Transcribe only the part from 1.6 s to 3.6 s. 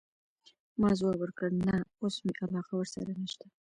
نه، اوس مي علاقه ورسره نشته.